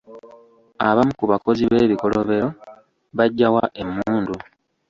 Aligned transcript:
Abamu 0.87 1.13
ku 1.19 1.25
bakozi 1.31 1.61
b'ebikolobero 1.71 2.47
baggya 3.17 3.47
wa 3.55 3.65
emmundu? 3.81 4.33